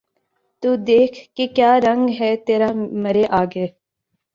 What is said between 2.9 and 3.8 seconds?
مرے آگے